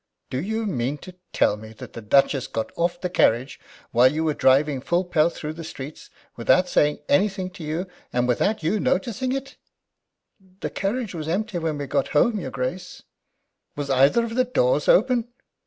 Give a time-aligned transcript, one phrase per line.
[0.31, 3.59] "Do you mean to tell me that the Duchess got out of the carriage
[3.91, 8.27] while you were driving full pelt through the streets without saying anything to you, and
[8.27, 9.57] without you noticing it?"
[10.61, 13.03] "The carriage was empty when we got home, your Grace."
[13.75, 15.27] "Was either of the doors open?"